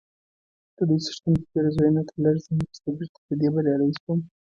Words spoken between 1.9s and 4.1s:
تر لږ ځنډ وروسته بیرته په دې بریالی